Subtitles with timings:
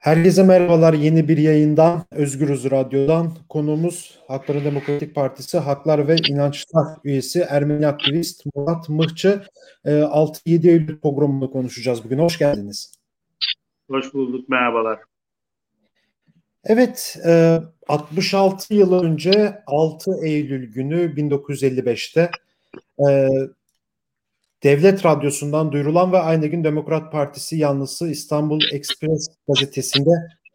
[0.00, 7.40] Herkese merhabalar yeni bir yayından Özgürüz Radyo'dan konuğumuz Hakların Demokratik Partisi Haklar ve İnançlar üyesi
[7.40, 9.42] Ermeni aktivist Murat Mıhçı
[9.84, 12.18] 6-7 e, Eylül programında konuşacağız bugün.
[12.18, 12.92] Hoş geldiniz.
[13.90, 14.98] Hoş bulduk merhabalar.
[16.64, 17.18] Evet
[17.88, 22.30] 66 e, yıl önce 6 Eylül günü 1955'te
[24.62, 30.10] Devlet Radyosu'ndan duyurulan ve aynı gün Demokrat Partisi yanlısı İstanbul Express gazetesinde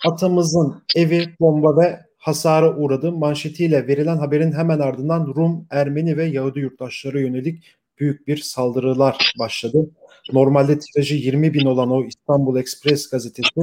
[0.05, 6.60] atamızın evi bomba ve hasara uğradı manşetiyle verilen haberin hemen ardından Rum, Ermeni ve Yahudi
[6.60, 7.63] yurttaşlara yönelik
[7.99, 9.90] büyük bir saldırılar başladı.
[10.34, 13.62] Normalde tirajı 20 bin olan o İstanbul Express gazetesi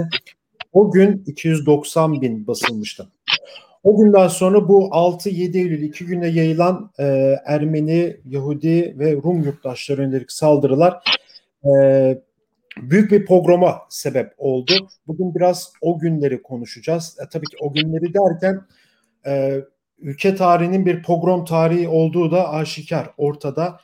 [0.72, 3.08] o gün 290 bin basılmıştı.
[3.82, 10.02] O günden sonra bu 6-7 Eylül iki güne yayılan e, Ermeni, Yahudi ve Rum yurttaşları
[10.02, 11.02] yönelik saldırılar
[11.64, 12.22] e,
[12.76, 14.72] büyük bir pogroma sebep oldu.
[15.06, 17.16] Bugün biraz o günleri konuşacağız.
[17.24, 18.60] E, tabii ki o günleri derken
[19.26, 19.60] e,
[19.98, 23.76] ülke tarihinin bir pogrom tarihi olduğu da aşikar ortada.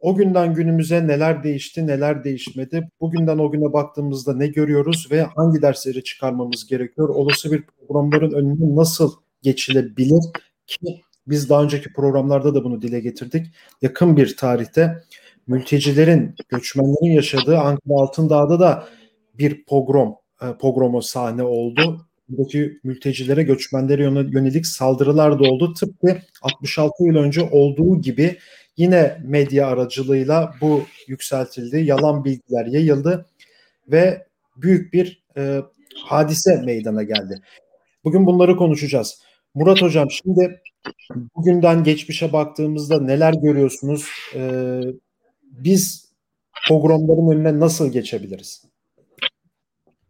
[0.00, 2.88] O günden günümüze neler değişti, neler değişmedi?
[3.00, 7.08] Bugünden o güne baktığımızda ne görüyoruz ve hangi dersleri çıkarmamız gerekiyor?
[7.08, 10.22] Olası bir programların önüne nasıl geçilebilir
[10.66, 13.46] ki biz daha önceki programlarda da bunu dile getirdik.
[13.82, 15.02] Yakın bir tarihte
[15.46, 18.88] mültecilerin, göçmenlerin yaşadığı Ankara Altındağ'da da
[19.34, 22.06] bir pogrom, e, pogromo sahne oldu.
[22.28, 25.74] Buradaki mültecilere, göçmenlere yönelik saldırılar da oldu.
[25.74, 28.38] Tıpkı 66 yıl önce olduğu gibi
[28.76, 31.76] yine medya aracılığıyla bu yükseltildi.
[31.76, 33.26] Yalan bilgiler yayıldı
[33.88, 35.62] ve büyük bir e,
[36.04, 37.40] hadise meydana geldi.
[38.04, 39.25] Bugün bunları konuşacağız.
[39.56, 40.60] Murat Hocam şimdi
[41.36, 44.10] bugünden geçmişe baktığımızda neler görüyorsunuz?
[44.34, 44.80] Ee,
[45.42, 46.12] biz
[46.68, 48.64] pogromların önüne nasıl geçebiliriz?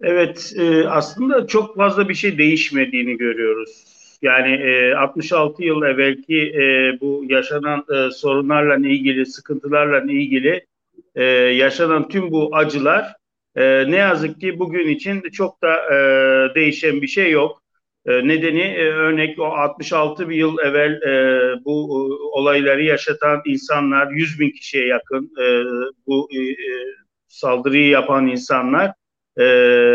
[0.01, 3.85] Evet e, aslında çok fazla bir şey değişmediğini görüyoruz.
[4.23, 10.67] Yani e, 66 yıl evvelki e, bu yaşanan e, sorunlarla ilgili, sıkıntılarla ilgili
[11.15, 13.17] e, yaşanan tüm bu acılar
[13.57, 15.99] e, ne yazık ki bugün için çok da e,
[16.55, 17.66] değişen bir şey yok.
[18.07, 21.73] E, nedeni e, örnek o 66 bir yıl evvel e, bu
[22.33, 25.33] olayları yaşatan insanlar 100 bin kişiye yakın
[26.07, 26.29] bu
[27.29, 28.93] saldırıyı yapan insanlar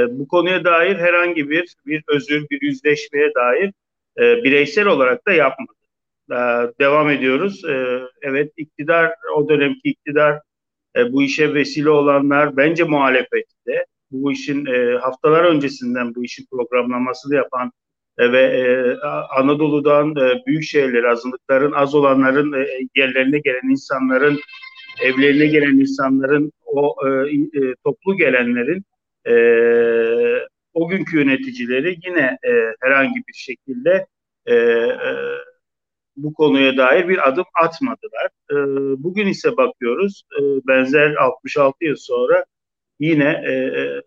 [0.09, 3.73] bu konuya dair herhangi bir bir özür bir yüzleşmeye dair
[4.17, 5.71] bireysel olarak da yapmadı.
[6.79, 7.61] devam ediyoruz.
[8.21, 10.39] evet iktidar o dönemki iktidar
[11.09, 13.85] bu işe vesile olanlar bence muhalefette.
[14.11, 14.65] Bu işin
[15.01, 17.80] haftalar öncesinden bu işin programlamasını yapan e,
[18.19, 18.95] ve e,
[19.39, 24.39] Anadolu'dan e, büyük şehirlere, azınlıkların az olanların e, yerlerine gelen insanların,
[25.01, 28.83] evlerine gelen insanların, o e, e, toplu gelenlerin
[29.27, 29.33] e,
[30.73, 32.51] o günkü yöneticileri yine e,
[32.81, 34.07] herhangi bir şekilde
[34.45, 35.15] e, e,
[36.15, 38.29] bu konuya dair bir adım atmadılar.
[38.51, 38.55] E,
[39.03, 42.45] bugün ise bakıyoruz e, benzer 66 yıl sonra
[42.99, 44.01] yine e, e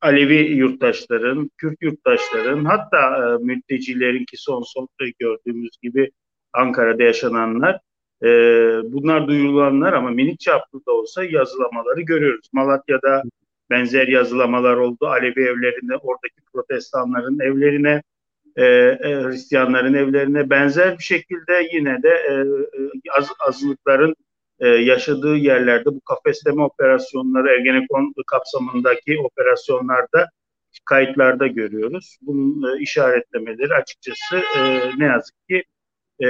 [0.00, 6.10] Alevi yurttaşların, Kürt yurttaşların hatta e, mültecilerin ki son son gördüğümüz gibi
[6.52, 7.80] Ankara'da yaşananlar
[8.22, 8.28] e,
[8.92, 12.48] bunlar duyurulanlar ama minik çaplı da olsa yazılamaları görüyoruz.
[12.52, 13.22] Malatya'da
[13.70, 15.06] benzer yazılamalar oldu.
[15.06, 18.02] Alevi evlerine, oradaki protestanların evlerine,
[18.56, 24.16] e, e, Hristiyanların evlerine benzer bir şekilde yine de e, e az, azınlıkların
[24.60, 30.28] e, yaşadığı yerlerde bu kafesleme operasyonları Ergenekon kapsamındaki operasyonlarda
[30.84, 32.18] kayıtlarda görüyoruz.
[32.22, 35.64] Bunun e, işaretlemeleri açıkçası e, ne yazık ki
[36.22, 36.26] e,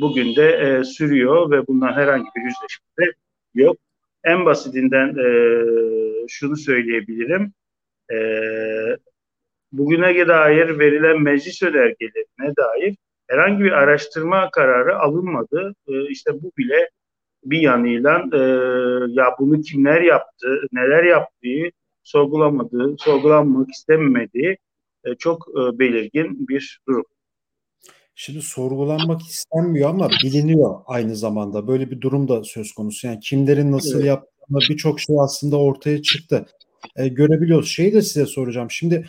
[0.00, 3.12] bugün de e, sürüyor ve bundan herhangi bir yüzleşme
[3.54, 3.76] yok.
[4.24, 5.28] En basitinden e,
[6.28, 7.52] şunu söyleyebilirim.
[8.12, 8.16] E,
[9.72, 12.96] bugüne dair verilen meclis önergelerine dair
[13.28, 15.74] herhangi bir araştırma kararı alınmadı.
[15.88, 16.90] E, işte bu bile
[17.50, 18.38] bir yanıyla e,
[19.08, 21.70] ya bunu kimler yaptı, neler yaptığı
[22.02, 24.58] sorgulamadığı, sorgulanmak istemediği
[25.04, 27.04] e, çok e, belirgin bir durum.
[28.14, 31.68] Şimdi sorgulanmak istenmiyor ama biliniyor aynı zamanda.
[31.68, 33.06] Böyle bir durum da söz konusu.
[33.06, 34.06] Yani kimlerin nasıl evet.
[34.06, 36.46] yaptığını birçok şey aslında ortaya çıktı.
[36.96, 37.68] E, görebiliyoruz.
[37.68, 38.70] Şeyi de size soracağım.
[38.70, 39.06] Şimdi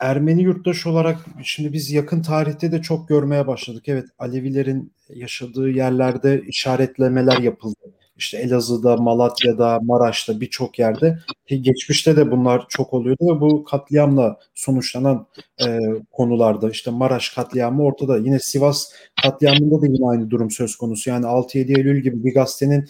[0.00, 3.84] Ermeni yurttaş olarak şimdi biz yakın tarihte de çok görmeye başladık.
[3.86, 7.76] Evet Alevilerin yaşadığı yerlerde işaretlemeler yapıldı.
[8.16, 15.26] İşte Elazığ'da, Malatya'da, Maraş'ta birçok yerde geçmişte de bunlar çok oluyordu ve bu katliamla sonuçlanan
[15.66, 15.78] e,
[16.12, 18.16] konularda işte Maraş katliamı ortada.
[18.18, 18.92] Yine Sivas
[19.22, 21.10] katliamında da yine aynı durum söz konusu.
[21.10, 22.88] Yani 6-7 Eylül gibi bir gazetenin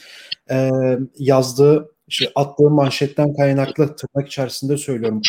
[0.51, 0.71] e,
[1.19, 5.21] yazdığı işte attığı manşetten kaynaklı tırnak içerisinde söylüyorum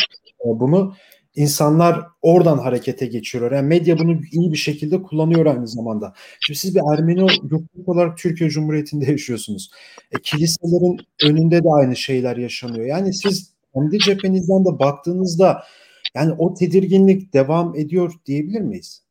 [0.44, 0.94] bunu.
[1.34, 3.56] İnsanlar oradan harekete geçiyorlar.
[3.56, 6.14] Yani medya bunu iyi bir şekilde kullanıyor aynı zamanda.
[6.40, 9.70] Şimdi siz bir Ermeni yurttaş olarak Türkiye Cumhuriyeti'nde yaşıyorsunuz.
[10.12, 12.86] E, kiliselerin önünde de aynı şeyler yaşanıyor.
[12.86, 15.62] Yani siz kendi cephenizden de baktığınızda
[16.14, 19.02] yani o tedirginlik devam ediyor diyebilir miyiz?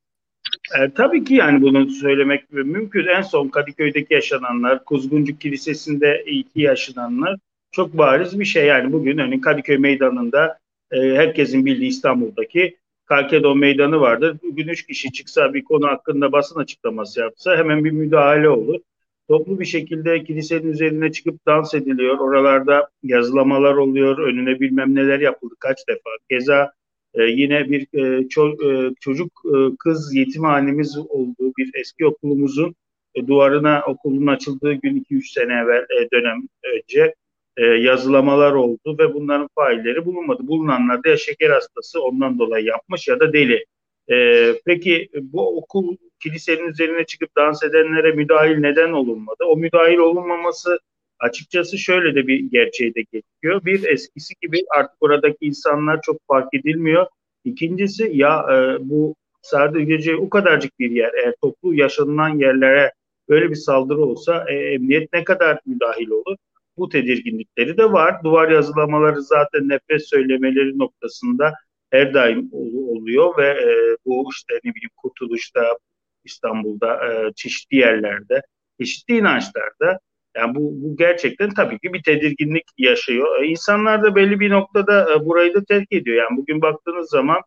[0.79, 3.07] E, tabii ki yani bunu söylemek mümkün.
[3.17, 7.35] En son Kadıköy'deki yaşananlar, Kuzguncuk Kilisesi'nde iki yaşananlar
[7.71, 8.65] çok bariz bir şey.
[8.65, 10.57] Yani bugün hani Kadıköy Meydanı'nda
[10.91, 14.37] e, herkesin bildiği İstanbul'daki Kalkedon Meydanı vardır.
[14.43, 18.79] Bugün üç kişi çıksa bir konu hakkında basın açıklaması yapsa hemen bir müdahale olur.
[19.27, 22.17] Toplu bir şekilde kilisenin üzerine çıkıp dans ediliyor.
[22.17, 24.17] Oralarda yazılamalar oluyor.
[24.17, 26.09] Önüne bilmem neler yapıldı kaç defa.
[26.29, 26.71] Keza
[27.13, 32.75] e, yine bir e, ço- e, çocuk e, kız yetimhanemiz olduğu bir eski okulumuzun
[33.15, 37.15] e, duvarına okulun açıldığı gün 2-3 sene evvel e, dönem önce
[37.57, 40.47] e, yazılamalar oldu ve bunların failleri bulunmadı.
[40.47, 43.65] Bulunanlar da ya şeker hastası ondan dolayı yapmış ya da deli.
[44.11, 49.43] E, peki bu okul kilisenin üzerine çıkıp dans edenlere müdahil neden olunmadı?
[49.47, 50.79] O müdahil olunmaması
[51.19, 53.65] açıkçası şöyle de bir gerçeği de getiriyor.
[53.65, 57.05] Bir eskisi gibi artık oradaki insanlar çok fark edilmiyor.
[57.45, 62.91] İkincisi ya e, bu sadece o kadarcık bir yer eğer toplu yaşanılan yerlere
[63.29, 66.37] böyle bir saldırı olsa e, emniyet ne kadar müdahil olur?
[66.81, 68.23] Bu tedirginlikleri de var.
[68.23, 71.53] Duvar yazılamaları zaten nefret söylemeleri noktasında
[71.91, 75.77] her daim oluyor ve e, bu işte ne bileyim Kurtuluş'ta,
[76.23, 78.41] İstanbul'da, e, çeşitli yerlerde,
[78.79, 79.99] çeşitli inançlarda
[80.37, 83.43] yani bu, bu gerçekten tabii ki bir tedirginlik yaşıyor.
[83.43, 86.17] E, insanlar da belli bir noktada e, burayı da terk ediyor.
[86.17, 87.41] Yani bugün baktığınız zaman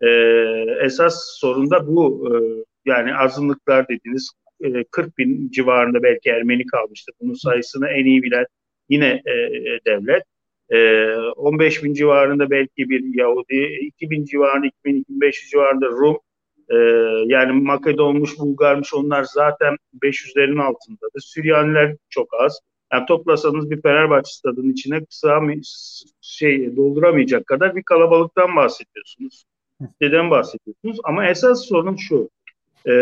[0.00, 0.08] e,
[0.84, 2.28] esas sorun da bu.
[2.28, 2.32] E,
[2.90, 4.30] yani azınlıklar dediğiniz
[4.64, 7.14] e, 40 bin civarında belki Ermeni kalmıştır.
[7.20, 8.46] Bunun sayısını en iyi bilen
[8.92, 9.34] yine e,
[9.86, 10.22] devlet.
[10.70, 11.06] E,
[11.36, 16.18] 15 bin civarında belki bir Yahudi, 2 bin civarında, 2500 civarında Rum,
[16.72, 16.76] ee,
[17.26, 21.20] yani Makedonmuş, Bulgarmış onlar zaten 500'lerin altındadır.
[21.20, 22.60] Süryaniler çok az.
[22.92, 25.40] Yani toplasanız bir Fenerbahçe stadının içine kısa
[26.20, 29.44] şey dolduramayacak kadar bir kalabalıktan bahsediyorsunuz.
[30.00, 30.98] Neden bahsediyorsunuz?
[31.04, 32.30] Ama esas sorun şu.
[32.86, 32.92] E,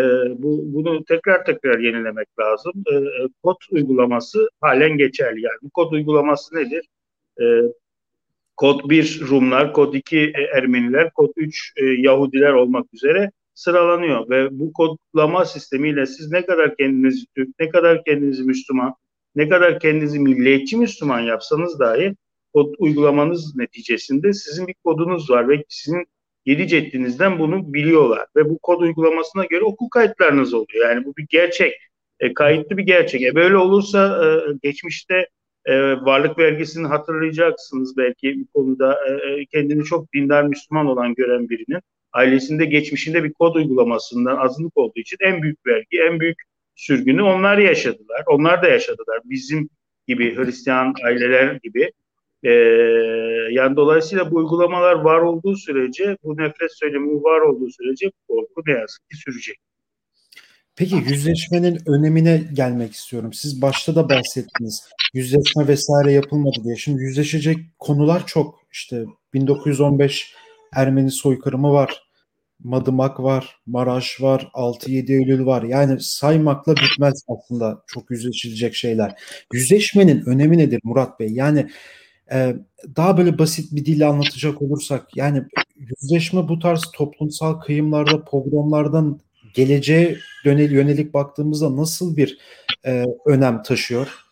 [0.42, 2.72] bu, bunu tekrar tekrar yenilemek lazım.
[2.92, 2.94] E,
[3.42, 5.42] kod uygulaması halen geçerli.
[5.42, 6.88] Yani bu kod uygulaması nedir?
[7.40, 7.44] E,
[8.56, 14.72] kod 1 Rumlar, kod 2 Ermeniler, kod 3 e, Yahudiler olmak üzere sıralanıyor ve bu
[14.72, 18.94] kodlama sistemiyle siz ne kadar kendinizi Türk, ne kadar kendinizi Müslüman,
[19.34, 22.14] ne kadar kendinizi milliyetçi Müslüman yapsanız dahi
[22.54, 26.06] kod uygulamanız neticesinde sizin bir kodunuz var ve sizin
[26.46, 30.88] yedi ceddinizden bunu biliyorlar ve bu kod uygulamasına göre okul kayıtlarınız oluyor.
[30.88, 31.74] Yani bu bir gerçek,
[32.20, 33.22] e, kayıtlı bir gerçek.
[33.22, 34.28] E, böyle olursa e,
[34.62, 35.28] geçmişte
[35.64, 41.48] e, varlık vergisini hatırlayacaksınız belki bu konuda e, e kendini çok dindar Müslüman olan gören
[41.48, 41.80] birinin
[42.12, 46.38] ailesinde geçmişinde bir kod uygulamasından azınlık olduğu için en büyük vergi, en büyük
[46.74, 48.24] sürgünü onlar yaşadılar.
[48.26, 49.20] Onlar da yaşadılar.
[49.24, 49.68] Bizim
[50.08, 51.92] gibi Hristiyan aileler gibi.
[52.42, 52.50] Ee,
[53.50, 58.62] yani dolayısıyla bu uygulamalar var olduğu sürece, bu nefret söylemi var olduğu sürece bu korku
[58.66, 59.56] ne yazık ki sürecek.
[60.76, 63.32] Peki yüzleşmenin önemine gelmek istiyorum.
[63.32, 64.88] Siz başta da bahsettiniz.
[65.14, 66.76] Yüzleşme vesaire yapılmadı diye.
[66.76, 68.60] Şimdi yüzleşecek konular çok.
[68.72, 69.04] İşte
[69.34, 70.34] 1915
[70.72, 72.02] Ermeni soykırımı var.
[72.64, 75.62] Madımak var, Maraş var, 6-7 Eylül var.
[75.62, 79.14] Yani saymakla bitmez aslında çok yüzleşilecek şeyler.
[79.52, 81.28] Yüzleşmenin önemi nedir Murat Bey?
[81.28, 81.70] Yani
[82.32, 82.56] e,
[82.96, 85.42] daha böyle basit bir dille anlatacak olursak yani
[85.76, 89.20] yüzleşme bu tarz toplumsal kıyımlarda, pogromlardan
[89.54, 92.38] geleceğe yönelik, yönelik baktığımızda nasıl bir
[92.86, 94.24] e, önem taşıyor?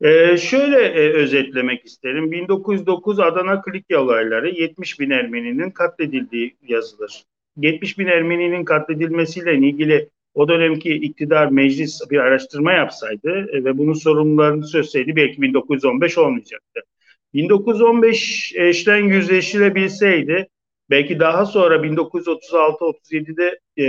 [0.00, 2.32] Ee, şöyle e, özetlemek isterim.
[2.32, 7.24] 1909 Adana Klikya olayları 70 bin Ermeninin katledildiği yazılır.
[7.56, 13.92] 70 bin Ermeninin katledilmesiyle ilgili o dönemki iktidar meclis bir araştırma yapsaydı e, ve bunun
[13.92, 16.80] sorumlularını çözseydi belki 1915 olmayacaktı.
[17.34, 20.48] 1915 eşten yüzleşilebilseydi
[20.90, 23.84] belki daha sonra 1936-37'de e,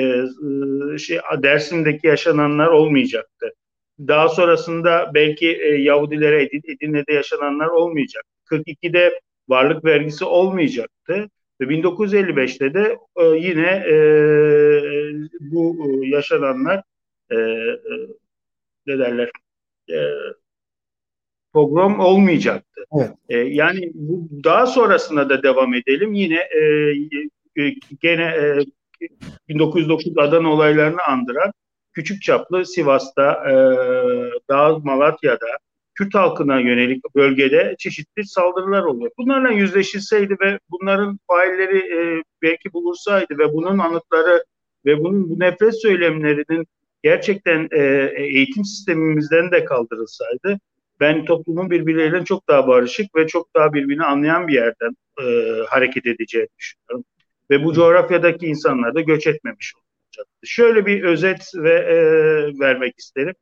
[0.94, 3.54] e, şey, Dersim'deki yaşananlar olmayacaktı.
[4.00, 8.24] Daha sonrasında belki e, Yahudilere Edirne'de yaşananlar olmayacak.
[8.51, 11.30] 42'de varlık vergisi olmayacaktı.
[11.62, 13.98] Ve 1955'te de e, yine e,
[15.40, 16.84] bu e, yaşananlar
[17.30, 17.78] e, e,
[18.88, 19.32] ne derler
[19.90, 19.98] e,
[21.54, 22.82] pogrom olmayacaktı.
[23.00, 23.12] Evet.
[23.30, 26.14] E, yani bu daha sonrasında da devam edelim.
[26.14, 26.62] Yine e,
[27.62, 28.60] e, gene e,
[29.50, 31.52] 1909 Adana olaylarını andıran
[31.94, 33.54] küçük çaplı Sivas'ta, e,
[34.50, 35.48] Dağ Malatya'da,
[35.98, 39.12] Kürt halkına yönelik bölgede çeşitli saldırılar oluyor.
[39.18, 44.44] Bunlarla yüzleşilseydi ve bunların failleri e, belki bulursaydı ve bunun anıtları
[44.86, 46.68] ve bunun bu nefret söylemlerinin
[47.04, 50.60] gerçekten e, eğitim sistemimizden de kaldırılsaydı
[51.00, 55.25] ben toplumun birbirleriyle çok daha barışık ve çok daha birbirini anlayan bir yerden e,
[55.68, 57.06] hareket edeceğini düşünüyorum.
[57.51, 60.32] Ve bu coğrafyadaki insanlar da göç etmemiş olacaktı.
[60.44, 61.98] Şöyle bir özet ve e,
[62.60, 63.34] vermek isterim.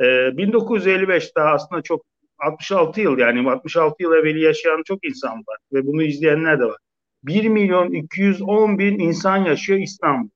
[0.00, 2.04] E, 1955 daha aslında çok
[2.38, 6.78] 66 yıl yani 66 yıl evveli yaşayan çok insan var ve bunu izleyenler de var.
[7.24, 10.28] 1 milyon 210 bin insan yaşıyor İstanbul.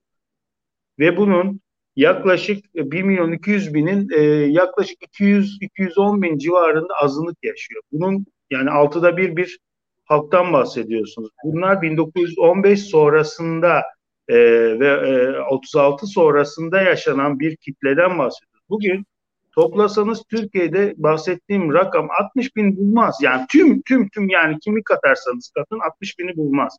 [0.98, 1.60] Ve bunun
[1.96, 4.20] yaklaşık 1 milyon 200 binin e,
[4.52, 7.82] yaklaşık 200-210 bin civarında azınlık yaşıyor.
[7.92, 9.58] Bunun yani altıda bir bir
[10.04, 11.30] halktan bahsediyorsunuz.
[11.44, 13.82] Bunlar 1915 sonrasında
[14.28, 14.36] e,
[14.80, 18.62] ve e, 36 sonrasında yaşanan bir kitleden bahsediyoruz.
[18.68, 19.06] Bugün
[19.54, 23.18] toplasanız Türkiye'de bahsettiğim rakam 60 bin bulmaz.
[23.22, 26.76] Yani tüm tüm tüm yani kimi katarsanız katın 60 bini bulmaz.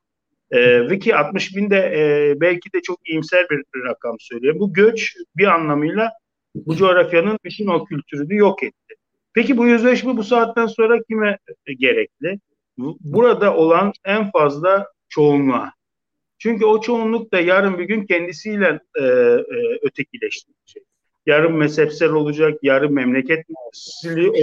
[0.51, 4.55] E, ve ki 60 bin de e, belki de çok iyimser bir, bir rakam söylüyor.
[4.59, 6.11] Bu göç bir anlamıyla
[6.55, 8.95] bu coğrafyanın bütün o kültürünü yok etti.
[9.33, 11.37] Peki bu yüzleşme bu saatten sonra kime
[11.79, 12.39] gerekli?
[12.99, 15.73] Burada olan en fazla çoğunluğa.
[16.37, 19.45] Çünkü o çoğunluk da yarın bir gün kendisiyle e, e,
[19.81, 20.83] ötekileştirecek.
[21.25, 23.53] Yarın mezhepsel olacak, yarın memleketli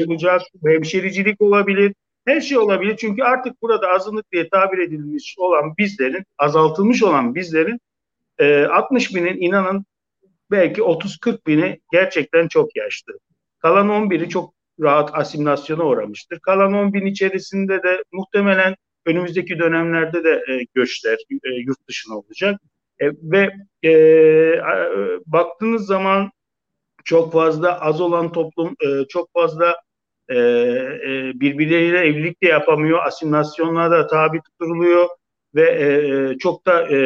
[0.07, 1.95] olacak, hemşericilik olabilir,
[2.27, 7.81] her şey olabilir çünkü artık burada azınlık diye tabir edilmiş olan bizlerin, azaltılmış olan bizlerin
[8.39, 9.85] e, 60 binin inanın
[10.51, 13.13] belki 30-40 bini gerçekten çok yaşlı.
[13.59, 16.41] Kalan 11'i çok rahat asimilasyona uğramıştır.
[16.41, 18.75] Kalan 10 bin içerisinde de muhtemelen
[19.07, 22.61] önümüzdeki dönemlerde de e, göçler e, yurt dışına olacak.
[23.01, 23.51] E, ve
[23.85, 23.93] e,
[25.27, 26.31] baktığınız zaman
[27.05, 29.77] çok fazla az olan toplum, e, çok fazla
[30.29, 35.09] e, e, birbirleriyle evlilik de yapamıyor, asimilasyonlara da tabi tutuluyor
[35.55, 35.87] ve e,
[36.33, 36.99] e, çok da e,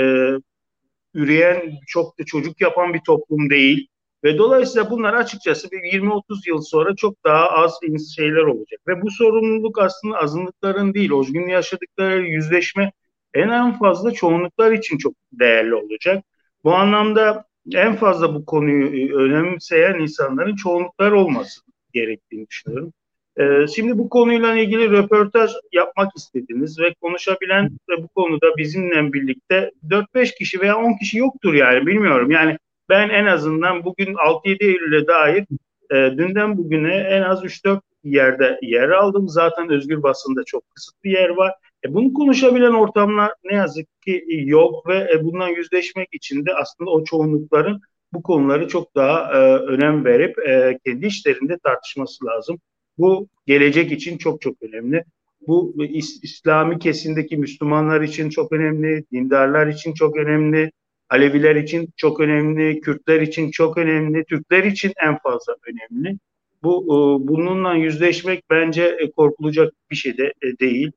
[1.14, 3.88] üreyen, çok da çocuk yapan bir toplum değil.
[4.24, 7.80] Ve dolayısıyla bunlar açıkçası bir 20-30 yıl sonra çok daha az
[8.16, 8.80] şeyler olacak.
[8.88, 12.92] Ve bu sorumluluk aslında azınlıkların değil, o gün yaşadıkları yüzleşme
[13.34, 16.24] en en fazla çoğunluklar için çok değerli olacak.
[16.64, 21.60] Bu anlamda en fazla bu konuyu önemseyen insanların çoğunluklar olması
[21.92, 22.92] gerektiğini düşünüyorum.
[23.40, 29.70] Ee, şimdi bu konuyla ilgili röportaj yapmak istediniz ve konuşabilen de bu konuda bizimle birlikte
[29.88, 32.30] 4-5 kişi veya 10 kişi yoktur yani bilmiyorum.
[32.30, 35.44] Yani ben en azından bugün 6-7 Eylül'e dair
[35.90, 39.28] e, dünden bugüne en az 3-4 yerde yer aldım.
[39.28, 41.52] Zaten özgür basında çok kısıtlı yer var.
[41.84, 46.90] E, bunu konuşabilen ortamlar ne yazık ki yok ve e, bundan yüzleşmek için de aslında
[46.90, 47.80] o çoğunlukların
[48.12, 52.58] bu konuları çok daha e, önem verip e, kendi işlerinde tartışması lazım.
[52.98, 55.04] Bu gelecek için çok çok önemli.
[55.46, 60.70] Bu İs- İslami kesimdeki Müslümanlar için çok önemli, dindarlar için çok önemli,
[61.10, 66.18] Aleviler için çok önemli, Kürtler için çok önemli, Türkler için en fazla önemli.
[66.62, 70.92] Bu e, bununla yüzleşmek bence e, korkulacak bir şey de e, değil.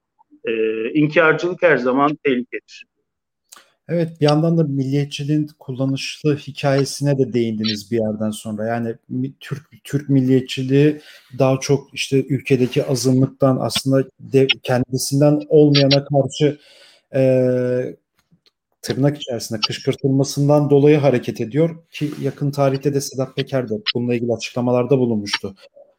[0.94, 2.86] İnkarcılık her zaman tehlikedir.
[3.90, 8.66] Evet bir yandan da milliyetçiliğin kullanışlı hikayesine de değindiniz bir yerden sonra.
[8.66, 8.96] Yani
[9.40, 11.02] Türk Türk milliyetçiliği
[11.40, 16.60] daha çok işte ülkedeki azınlıktan aslında de, kendisinden olmayana karşı
[17.16, 17.22] e,
[18.82, 24.34] tırnak içerisinde kışkırtılmasından dolayı hareket ediyor ki yakın tarihte de Sedat Peker de bununla ilgili
[24.34, 25.56] açıklamalarda bulunmuştu.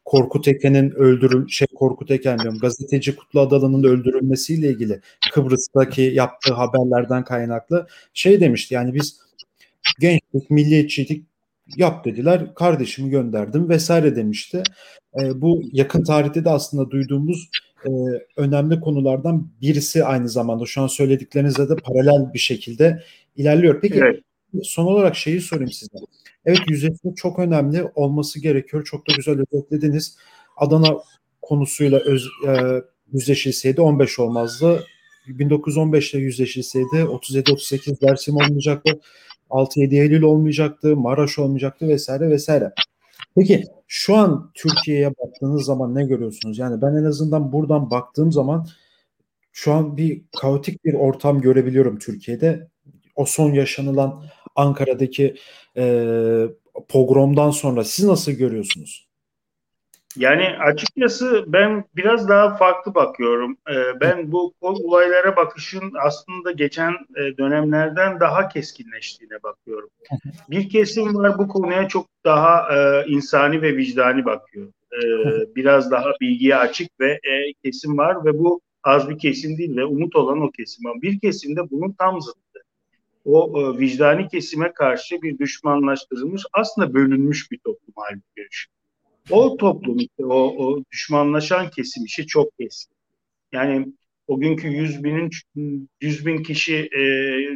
[0.09, 5.01] Korkut Eken'in öldürül şey Korkut Eken diyorum gazeteci Kutlu Adalı'nın öldürülmesiyle ilgili
[5.33, 9.19] Kıbrıs'taki yaptığı haberlerden kaynaklı şey demişti yani biz
[9.99, 11.25] gençlik milliyetçilik
[11.77, 14.63] yap dediler kardeşimi gönderdim vesaire demişti.
[15.21, 17.49] E, bu yakın tarihte de aslında duyduğumuz
[17.85, 17.89] e,
[18.37, 23.03] önemli konulardan birisi aynı zamanda şu an söylediklerinizle de paralel bir şekilde
[23.35, 23.81] ilerliyor.
[23.81, 24.23] Peki evet.
[24.63, 25.97] Son olarak şeyi sorayım size.
[26.45, 28.83] Evet yüzleşme çok önemli olması gerekiyor.
[28.83, 30.17] Çok da güzel özetlediniz.
[30.57, 30.97] Adana
[31.41, 32.51] konusuyla öz, e,
[33.13, 34.83] yüzleşilseydi 15 olmazdı.
[35.27, 38.99] 1915'te yüzleşilseydi 37-38 Dersim olmayacaktı.
[39.49, 40.95] 6-7 Eylül olmayacaktı.
[40.95, 42.73] Maraş olmayacaktı vesaire vesaire.
[43.35, 46.57] Peki şu an Türkiye'ye baktığınız zaman ne görüyorsunuz?
[46.57, 48.67] Yani ben en azından buradan baktığım zaman
[49.51, 52.67] şu an bir kaotik bir ortam görebiliyorum Türkiye'de.
[53.15, 54.23] O son yaşanılan
[54.55, 55.35] Ankara'daki
[55.77, 56.45] e,
[56.89, 59.09] pogromdan sonra siz nasıl görüyorsunuz?
[60.15, 63.57] Yani açıkçası ben biraz daha farklı bakıyorum.
[63.69, 69.89] Ee, ben bu olaylara bakışın aslında geçen e, dönemlerden daha keskinleştiğine bakıyorum.
[70.49, 74.67] Bir kesim var bu konuya çok daha e, insani ve vicdani bakıyor.
[74.93, 75.05] e,
[75.55, 79.85] biraz daha bilgiye açık ve e, kesim var ve bu az bir kesim değil ve
[79.85, 80.87] umut olan o kesim.
[80.87, 82.39] Ama bir kesimde bunun tam zıttı.
[83.25, 88.75] O e, vicdani kesime karşı bir düşmanlaştırılmış, aslında bölünmüş bir toplum halinde görüşüyor.
[89.29, 92.93] O toplum, işte, o, o düşmanlaşan kesim işi çok eski.
[93.51, 93.93] Yani
[94.27, 95.29] o günkü 100 binin
[96.01, 97.01] 100 bin kişi e,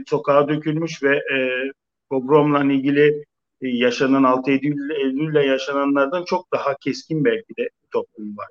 [0.08, 1.38] sokağa dökülmüş ve e,
[2.10, 3.24] pogromla ilgili
[3.62, 8.48] e, yaşanan 6 Eylül, Eylül'le yaşananlardan çok daha keskin belki de bir toplum var.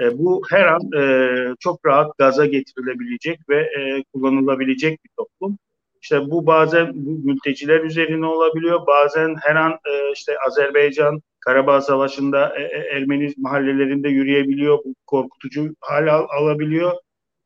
[0.00, 5.58] E, bu her an e, çok rahat gaza getirilebilecek ve e, kullanılabilecek bir toplum.
[6.02, 8.86] İşte bu bazen bu mülteciler üzerine olabiliyor.
[8.86, 14.78] Bazen her an e, işte Azerbaycan Karabağ Savaşı'nda e, e, Ermeni mahallelerinde yürüyebiliyor.
[14.84, 16.92] Bu korkutucu hal al, alabiliyor.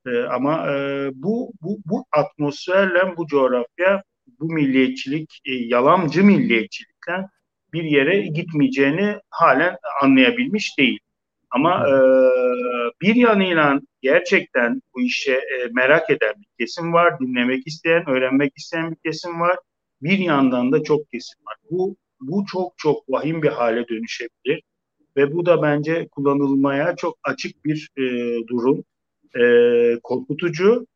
[0.07, 4.03] E, ama e, bu, bu, bu atmosferle bu coğrafya
[4.41, 7.29] bu milliyetçilik, e, yalancı milliyetçilikten
[7.73, 10.99] bir yere gitmeyeceğini halen anlayabilmiş değil.
[11.51, 11.95] Ama e,
[13.03, 18.91] bir yanıyla gerçekten bu işe e, merak eden bir kesim var, dinlemek isteyen, öğrenmek isteyen
[18.91, 19.59] bir kesim var.
[20.03, 21.57] Bir yandan da çok kesim var.
[21.71, 24.63] Bu bu çok çok vahim bir hale dönüşebilir
[25.17, 28.03] ve bu da bence kullanılmaya çok açık bir e,
[28.47, 28.85] durum.
[29.41, 30.87] E, korkutucu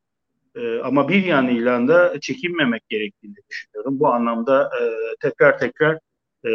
[0.57, 4.01] e, ama bir yanıyla da çekinmemek gerektiğini düşünüyorum.
[4.01, 4.83] Bu anlamda e,
[5.21, 5.99] tekrar tekrar
[6.47, 6.51] e,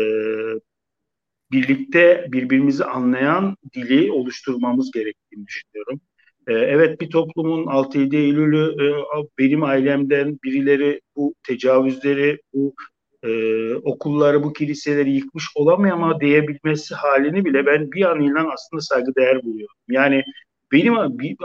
[1.56, 6.02] birlikte birbirimizi anlayan dili oluşturmamız gerektiğini düşünüyorum.
[6.48, 8.88] Ee, evet bir toplumun 6-7 Eylül'ü e,
[9.38, 12.74] benim ailemden birileri bu tecavüzleri, bu
[13.24, 13.30] e,
[13.76, 19.76] okulları, bu kiliseleri yıkmış olamıyor ama diyebilmesi halini bile ben bir anıyla aslında saygıdeğer buluyorum.
[19.90, 20.24] Yani
[20.72, 20.94] benim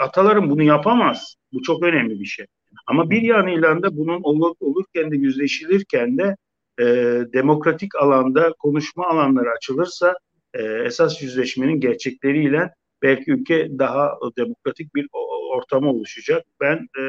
[0.01, 1.37] atalarım bunu yapamaz.
[1.53, 2.47] Bu çok önemli bir şey.
[2.87, 6.37] Ama bir yanıyla da bunun olur, olurken de yüzleşilirken de
[6.81, 6.85] e,
[7.33, 10.15] demokratik alanda konuşma alanları açılırsa
[10.55, 15.09] e, esas yüzleşmenin gerçekleriyle belki ülke daha demokratik bir
[15.57, 16.45] ortama oluşacak.
[16.61, 17.01] Ben e,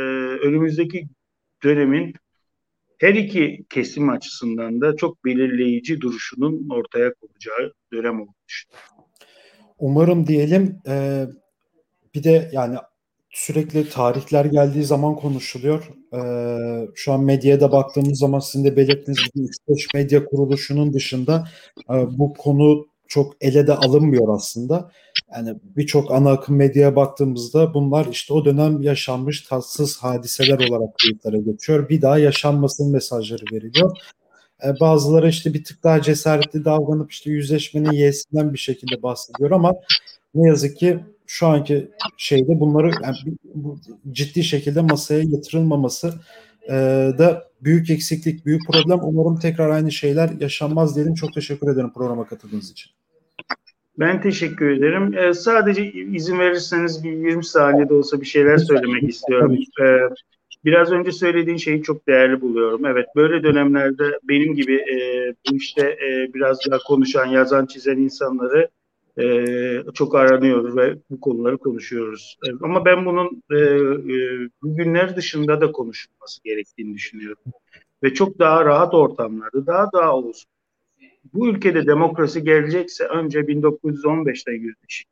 [0.47, 1.07] önümüzdeki
[1.63, 2.13] dönemin
[2.97, 8.65] her iki kesim açısından da çok belirleyici duruşunun ortaya konacağı dönem olmuş.
[9.79, 10.81] Umarım diyelim.
[10.87, 11.25] E,
[12.15, 12.77] bir de yani
[13.31, 15.91] sürekli tarihler geldiği zaman konuşuluyor.
[16.13, 21.47] Ee, şu an medyaya baktığımız zaman sizin de belirttiğiniz gibi 3 medya kuruluşunun dışında
[21.89, 24.91] e, bu konu çok ele de alınmıyor aslında.
[25.35, 31.37] Yani birçok ana akım medyaya baktığımızda bunlar işte o dönem yaşanmış tatsız hadiseler olarak kayıtlara
[31.37, 31.89] geçiyor.
[31.89, 33.97] Bir daha yaşanmasın mesajları veriliyor.
[34.65, 39.73] Ee, bazıları işte bir tık daha cesaretli davranıp işte yüzleşmenin yeğsinden bir şekilde bahsediyor ama
[40.35, 40.99] ne yazık ki
[41.31, 43.79] şu anki şeyde bunları yani bu
[44.11, 46.13] ciddi şekilde masaya yatırılmaması
[46.67, 46.73] e,
[47.17, 48.99] da büyük eksiklik, büyük problem.
[49.03, 51.13] Umarım tekrar aynı şeyler yaşanmaz diyelim.
[51.13, 52.91] Çok teşekkür ederim programa katıldığınız için.
[53.99, 55.13] Ben teşekkür ederim.
[55.17, 59.57] Ee, sadece izin verirseniz bir 20 saniyede olsa bir şeyler söylemek istiyorum.
[59.81, 59.85] Ee,
[60.65, 62.85] biraz önce söylediğin şeyi çok değerli buluyorum.
[62.85, 64.97] Evet böyle dönemlerde benim gibi e,
[65.51, 68.69] bu işte e, biraz daha konuşan, yazan, çizen insanları
[69.19, 72.37] e, çok aranıyor ve bu konuları konuşuyoruz.
[72.47, 77.43] E, ama ben bunun e, e, bugünler dışında da konuşulması gerektiğini düşünüyorum.
[78.03, 80.51] Ve çok daha rahat ortamlarda, daha daha olsun.
[81.33, 85.07] Bu ülkede demokrasi gelecekse önce 1915'te yüzleşik.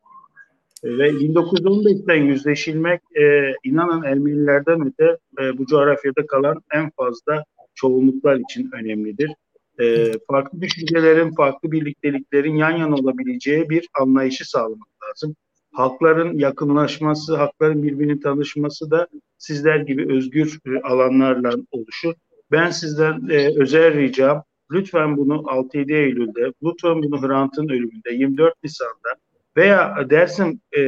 [0.84, 7.44] Ve 1915'ten yüzleşilmek e, inanın Ermenilerden öte e, bu coğrafyada kalan en fazla
[7.76, 9.32] çoğunluklar için önemlidir
[9.80, 15.36] e, farklı düşüncelerin, farklı birlikteliklerin yan yana olabileceği bir anlayışı sağlamak lazım.
[15.72, 22.13] Halkların yakınlaşması, halkların birbirini tanışması da sizler gibi özgür e, alanlarla oluşur.
[22.52, 29.10] Ben sizden e, özel ricam lütfen bunu 6-7 Eylül'de, lütfen bunu Hrant'ın ölümünde 24 Nisan'da
[29.58, 30.82] veya Dersim e,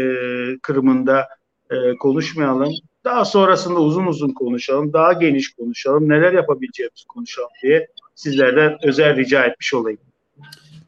[0.62, 1.28] kırımında
[1.70, 2.74] e, konuşmayalım.
[3.04, 9.46] Daha sonrasında uzun uzun konuşalım, daha geniş konuşalım, neler yapabileceğimizi konuşalım diye sizlerden özel rica
[9.46, 10.00] etmiş olayım.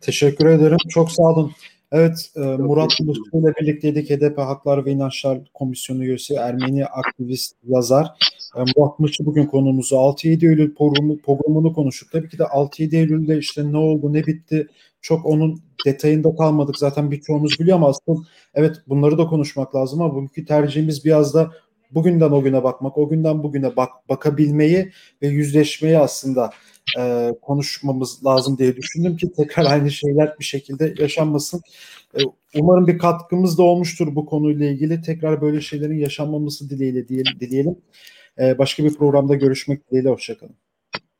[0.01, 0.77] Teşekkür ederim.
[0.89, 1.51] Çok sağ olun.
[1.91, 4.09] Evet, e, Murat Mutlu ile birlikteydik.
[4.09, 8.05] HDP Haklar ve İnançlar Komisyonu üyesi, Ermeni aktivist, yazar.
[8.55, 12.11] E, Murat Mutlu bugün konumuzu 6-7 Eylül programı, programını konuştuk.
[12.11, 14.67] Tabii ki de 6-7 Eylül'de işte ne oldu, ne bitti
[15.01, 16.77] çok onun detayında kalmadık.
[16.77, 18.19] Zaten birçoğumuz biliyor ama aslında
[18.53, 21.51] evet bunları da konuşmak lazım ama bugünkü tercihimiz biraz da
[21.91, 26.51] bugünden o güne bakmak, o günden bugüne bak, bakabilmeyi ve yüzleşmeyi aslında
[26.99, 31.61] e, konuşmamız lazım diye düşündüm ki tekrar aynı şeyler bir şekilde yaşanmasın.
[32.17, 32.19] E,
[32.55, 35.01] umarım bir katkımız da olmuştur bu konuyla ilgili.
[35.01, 37.39] Tekrar böyle şeylerin yaşanmaması dileğiyle diyelim.
[37.39, 37.75] dileyelim.
[38.39, 40.09] E, başka bir programda görüşmek dileğiyle.
[40.09, 40.55] Hoşçakalın.